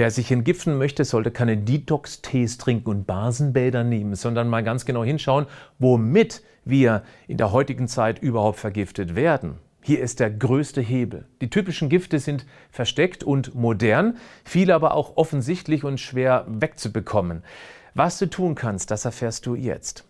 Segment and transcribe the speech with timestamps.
[0.00, 5.04] Wer sich entgiften möchte, sollte keine Detox-Tees trinken und Basenbäder nehmen, sondern mal ganz genau
[5.04, 5.44] hinschauen,
[5.78, 9.58] womit wir in der heutigen Zeit überhaupt vergiftet werden.
[9.82, 11.26] Hier ist der größte Hebel.
[11.42, 17.42] Die typischen Gifte sind versteckt und modern, viele aber auch offensichtlich und schwer wegzubekommen.
[17.92, 20.09] Was du tun kannst, das erfährst du jetzt.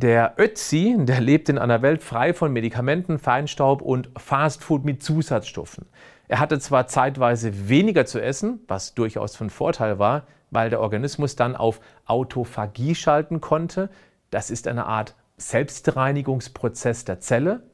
[0.00, 5.86] Der Ötzi, der lebt in einer Welt frei von Medikamenten, Feinstaub und Fastfood mit Zusatzstoffen.
[6.28, 11.34] Er hatte zwar zeitweise weniger zu essen, was durchaus von Vorteil war, weil der Organismus
[11.34, 13.90] dann auf Autophagie schalten konnte.
[14.30, 17.64] Das ist eine Art Selbstreinigungsprozess der Zelle.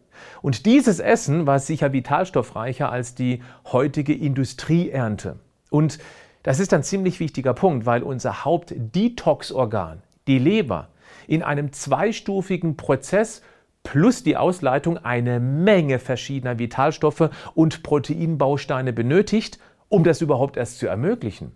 [0.40, 5.40] Und dieses Essen war sicher vitalstoffreicher als die heutige Industrieernte.
[5.68, 5.98] Und
[6.42, 10.88] das ist ein ziemlich wichtiger Punkt, weil unser Hauptdetox-Organ, die Leber,
[11.26, 13.42] in einem zweistufigen Prozess
[13.82, 20.86] plus die Ausleitung eine Menge verschiedener Vitalstoffe und Proteinbausteine benötigt, um das überhaupt erst zu
[20.86, 21.52] ermöglichen.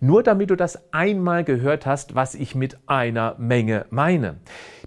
[0.00, 4.36] Nur damit du das einmal gehört hast, was ich mit einer Menge meine.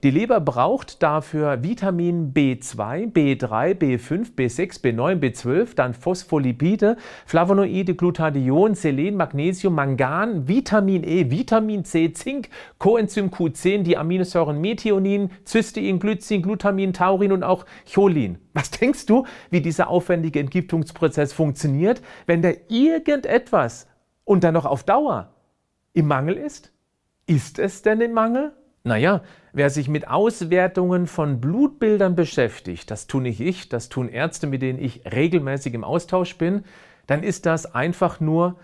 [0.03, 8.75] Die Leber braucht dafür Vitamin B2, B3, B5, B6, B9, B12, dann Phospholipide, Flavonoide, Glutathion,
[8.75, 12.49] Selen, Magnesium, Mangan, Vitamin E, Vitamin C, Zink,
[12.79, 18.39] Coenzym Q10, die Aminosäuren Methionin, Cystein, Glycin, Glutamin, Taurin und auch Cholin.
[18.53, 23.87] Was denkst du, wie dieser aufwendige Entgiftungsprozess funktioniert, wenn da irgendetwas
[24.25, 25.33] und dann noch auf Dauer
[25.93, 26.71] im Mangel ist?
[27.25, 28.53] Ist es denn im Mangel?
[28.83, 29.21] Naja,
[29.53, 34.61] wer sich mit Auswertungen von Blutbildern beschäftigt, das tue nicht ich, das tun Ärzte, mit
[34.61, 36.65] denen ich regelmäßig im Austausch bin,
[37.07, 38.57] dann ist das einfach nur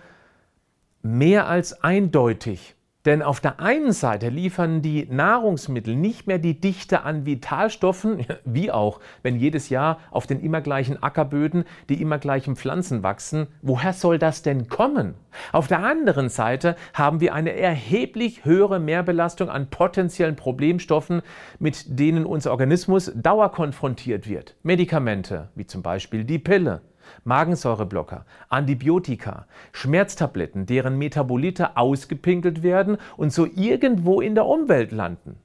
[1.01, 2.75] mehr als eindeutig.
[3.05, 8.71] Denn auf der einen Seite liefern die Nahrungsmittel nicht mehr die Dichte an Vitalstoffen, wie
[8.71, 13.47] auch, wenn jedes Jahr auf den immer gleichen Ackerböden die immer gleichen Pflanzen wachsen.
[13.61, 15.15] Woher soll das denn kommen?
[15.53, 21.21] Auf der anderen Seite haben wir eine erheblich höhere Mehrbelastung an potenziellen Problemstoffen,
[21.57, 24.55] mit denen unser Organismus dauerkonfrontiert wird.
[24.63, 26.81] Medikamente, wie zum Beispiel die Pille.
[27.23, 35.37] Magensäureblocker, Antibiotika, Schmerztabletten, deren Metabolite ausgepinkelt werden und so irgendwo in der Umwelt landen.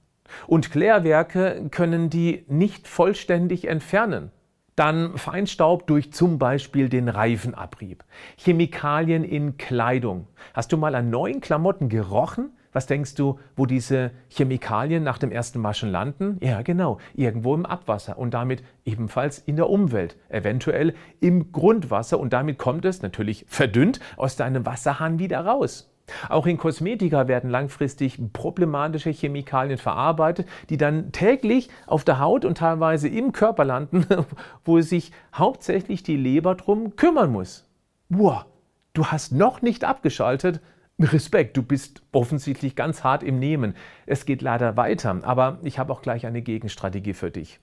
[0.47, 4.31] Und Klärwerke können die nicht vollständig entfernen.
[4.77, 8.05] Dann Feinstaub durch zum Beispiel den Reifenabrieb.
[8.37, 10.27] Chemikalien in Kleidung.
[10.53, 12.51] Hast du mal an neuen Klamotten gerochen?
[12.75, 16.39] Was denkst du, wo diese Chemikalien nach dem ersten Waschen landen?
[16.43, 22.33] Ja, genau, irgendwo im Abwasser und damit ebenfalls in der Umwelt, eventuell im Grundwasser und
[22.33, 25.95] damit kommt es natürlich verdünnt aus deinem Wasserhahn wieder raus.
[26.29, 32.59] Auch in Kosmetika werden langfristig problematische Chemikalien verarbeitet, die dann täglich auf der Haut und
[32.59, 34.05] teilweise im Körper landen,
[34.65, 37.71] wo sich hauptsächlich die Leber drum kümmern muss.
[38.09, 38.47] Wow,
[38.95, 40.61] du hast noch nicht abgeschaltet?
[41.01, 43.75] Respekt, du bist offensichtlich ganz hart im Nehmen.
[44.07, 47.61] Es geht leider weiter, aber ich habe auch gleich eine Gegenstrategie für dich.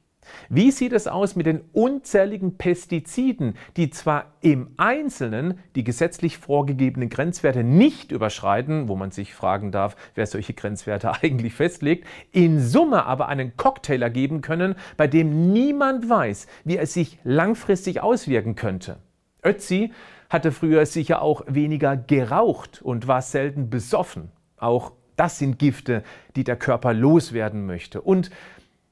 [0.50, 7.10] Wie sieht es aus mit den unzähligen Pestiziden, die zwar im Einzelnen die gesetzlich vorgegebenen
[7.10, 13.06] Grenzwerte nicht überschreiten, wo man sich fragen darf, wer solche Grenzwerte eigentlich festlegt, in Summe
[13.06, 18.98] aber einen Cocktail ergeben können, bei dem niemand weiß, wie es sich langfristig auswirken könnte?
[19.44, 19.92] Ötzi
[20.32, 24.32] hatte früher sicher auch weniger geraucht und war selten besoffen.
[24.56, 26.04] Auch das sind Gifte,
[26.38, 28.02] die der Körper loswerden möchte.
[28.02, 28.32] Und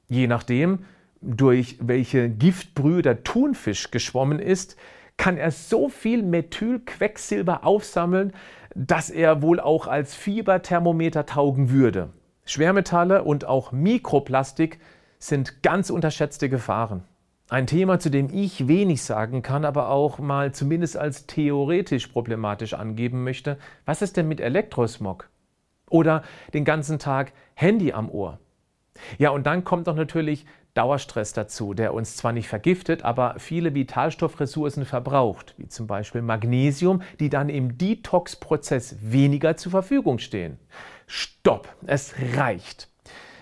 [0.10, 0.80] je nachdem,
[1.22, 4.76] durch welche Giftbrühe der Thunfisch geschwommen ist,
[5.16, 8.34] kann er so viel Methylquecksilber aufsammeln,
[8.76, 12.10] dass er wohl auch als Fieberthermometer taugen würde.
[12.46, 14.80] Schwermetalle und auch Mikroplastik
[15.20, 17.04] sind ganz unterschätzte Gefahren.
[17.50, 22.76] Ein Thema, zu dem ich wenig sagen kann, aber auch mal zumindest als theoretisch problematisch
[22.76, 23.58] angeben möchte.
[23.86, 25.28] Was ist denn mit Elektrosmog?
[25.90, 26.22] Oder
[26.54, 28.40] den ganzen Tag Handy am Ohr?
[29.18, 33.74] Ja, und dann kommt doch natürlich Dauerstress dazu, der uns zwar nicht vergiftet, aber viele
[33.74, 40.60] Vitalstoffressourcen verbraucht, wie zum Beispiel Magnesium, die dann im Detox-Prozess weniger zur Verfügung stehen.
[41.08, 42.90] Stopp, es reicht.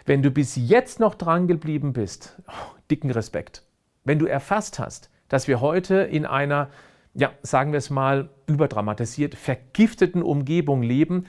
[0.05, 3.66] Wenn du bis jetzt noch dran geblieben bist, oh, dicken Respekt.
[4.07, 6.69] Wenn du erfasst hast, dass wir heute in einer,
[7.13, 11.25] ja, sagen wir es mal, überdramatisiert, vergifteten Umgebung leben,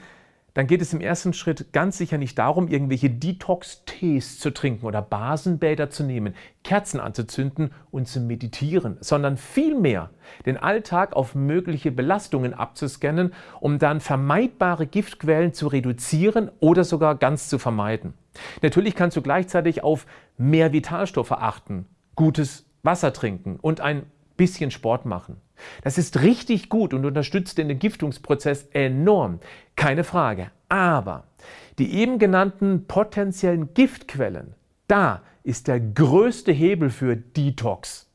[0.53, 5.01] dann geht es im ersten Schritt ganz sicher nicht darum, irgendwelche Detox-Tees zu trinken oder
[5.01, 10.11] Basenbäder zu nehmen, Kerzen anzuzünden und zu meditieren, sondern vielmehr
[10.45, 17.49] den Alltag auf mögliche Belastungen abzuscannen, um dann vermeidbare Giftquellen zu reduzieren oder sogar ganz
[17.49, 18.13] zu vermeiden.
[18.61, 20.05] Natürlich kannst du gleichzeitig auf
[20.37, 21.85] mehr Vitalstoffe achten,
[22.15, 24.03] gutes Wasser trinken und ein
[24.37, 25.37] bisschen Sport machen.
[25.83, 29.39] Das ist richtig gut und unterstützt den Entgiftungsprozess enorm,
[29.75, 30.51] keine Frage.
[30.69, 31.25] Aber
[31.77, 34.55] die eben genannten potenziellen Giftquellen,
[34.87, 38.09] da ist der größte Hebel für Detox.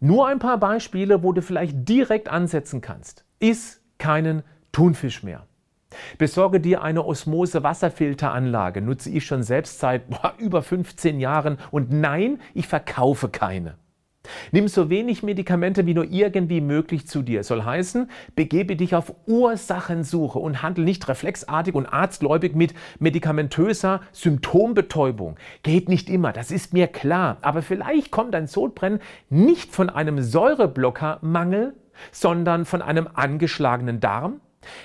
[0.00, 3.24] Nur ein paar Beispiele, wo du vielleicht direkt ansetzen kannst.
[3.38, 4.42] Iss keinen
[4.72, 5.46] Thunfisch mehr.
[6.18, 12.40] Besorge dir eine Osmose-Wasserfilteranlage, nutze ich schon selbst seit boah, über 15 Jahren und nein,
[12.54, 13.76] ich verkaufe keine.
[14.52, 17.44] Nimm so wenig Medikamente wie nur irgendwie möglich zu dir.
[17.44, 25.36] Soll heißen, begebe dich auf Ursachensuche und handle nicht reflexartig und arztgläubig mit medikamentöser Symptombetäubung.
[25.62, 27.38] Geht nicht immer, das ist mir klar.
[27.42, 31.74] Aber vielleicht kommt dein Sodbrennen nicht von einem Säureblockermangel,
[32.12, 34.40] sondern von einem angeschlagenen Darm,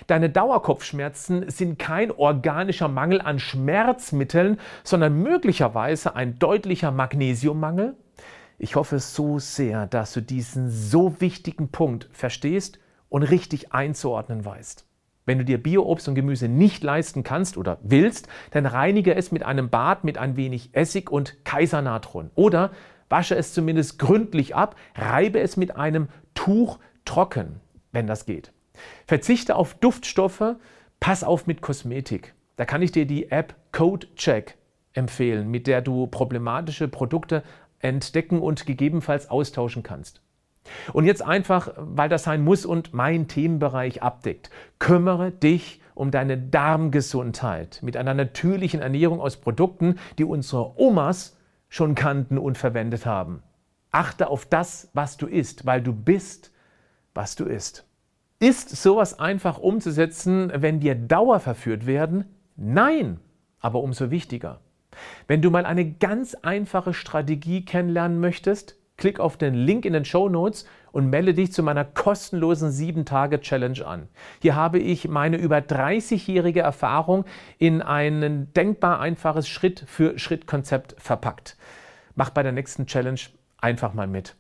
[0.08, 7.96] Deine Dauerkopfschmerzen sind kein organischer Mangel an Schmerzmitteln, sondern möglicherweise ein deutlicher Magnesiummangel.
[8.58, 12.80] Ich hoffe so sehr, dass du diesen so wichtigen Punkt verstehst
[13.10, 14.86] und richtig einzuordnen weißt.
[15.26, 19.44] Wenn du dir Bioobst und Gemüse nicht leisten kannst oder willst, dann reinige es mit
[19.44, 22.30] einem Bad mit ein wenig Essig und Kaisernatron.
[22.36, 22.72] Oder
[23.10, 27.60] wasche es zumindest gründlich ab, reibe es mit einem Tuch trocken,
[27.92, 28.52] wenn das geht.
[29.08, 30.56] Verzichte auf Duftstoffe,
[31.00, 32.36] pass auf mit Kosmetik.
[32.56, 34.58] Da kann ich dir die App CodeCheck
[34.94, 37.44] empfehlen, mit der du problematische Produkte
[37.80, 40.22] entdecken und gegebenenfalls austauschen kannst.
[40.94, 44.50] Und jetzt einfach, weil das sein muss und mein Themenbereich abdeckt,
[44.80, 51.38] kümmere dich um deine Darmgesundheit mit einer natürlichen Ernährung aus Produkten, die unsere Omas
[51.70, 53.44] schon kannten und verwendet haben.
[53.92, 56.52] Achte auf das, was du isst, weil du bist,
[57.14, 57.86] was du isst.
[58.40, 62.26] Ist sowas einfach umzusetzen, wenn dir Dauer verführt werden?
[62.58, 63.20] Nein,
[63.60, 64.60] aber umso wichtiger.
[65.28, 70.06] Wenn du mal eine ganz einfache Strategie kennenlernen möchtest, klick auf den Link in den
[70.06, 74.08] Show Notes und melde dich zu meiner kostenlosen 7-Tage-Challenge an.
[74.42, 77.26] Hier habe ich meine über 30-jährige Erfahrung
[77.58, 81.58] in ein denkbar einfaches Schritt-für-Schritt-Konzept verpackt.
[82.16, 83.20] Mach bei der nächsten Challenge
[83.58, 84.36] einfach mal mit.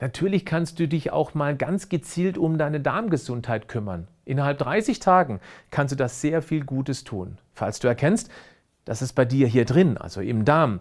[0.00, 4.08] Natürlich kannst du dich auch mal ganz gezielt um deine Darmgesundheit kümmern.
[4.24, 5.38] Innerhalb 30 Tagen
[5.70, 7.38] kannst du das sehr viel Gutes tun.
[7.52, 8.30] Falls du erkennst,
[8.84, 10.80] dass es bei dir hier drin, also im Darm,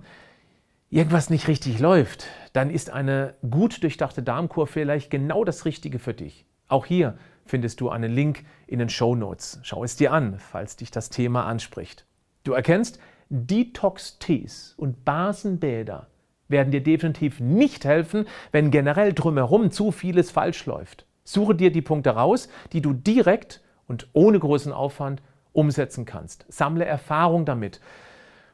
[0.89, 6.13] irgendwas nicht richtig läuft, dann ist eine gut durchdachte Darmkur vielleicht genau das Richtige für
[6.13, 6.45] dich.
[6.68, 9.59] Auch hier findest du einen Link in den Show Notes.
[9.63, 12.06] Schau es dir an, falls dich das Thema anspricht.
[12.44, 13.00] Du erkennst,
[13.30, 16.07] Detox-Tees und Basenbäder
[16.50, 21.06] werden dir definitiv nicht helfen, wenn generell drumherum zu vieles falsch läuft.
[21.24, 25.21] Suche dir die Punkte raus, die du direkt und ohne großen Aufwand
[25.53, 26.45] umsetzen kannst.
[26.50, 27.80] Sammle Erfahrung damit.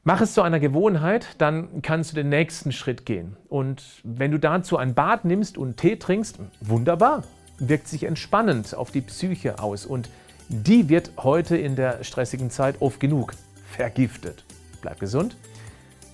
[0.04, 3.36] Mach es zu einer Gewohnheit, dann kannst du den nächsten Schritt gehen.
[3.50, 7.24] Und wenn du dazu ein Bad nimmst und Tee trinkst, wunderbar,
[7.60, 10.10] wirkt sich entspannend auf die Psyche aus und
[10.50, 13.34] die wird heute in der stressigen Zeit oft genug
[13.70, 14.46] vergiftet.
[14.82, 15.36] Bleib gesund,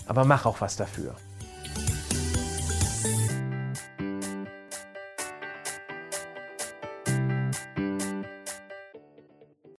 [0.07, 1.15] aber mach auch was dafür.